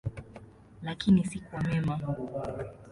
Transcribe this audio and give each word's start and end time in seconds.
Lakini 0.81 1.25
si 1.25 1.39
kwa 1.39 1.63
mema. 1.63 1.99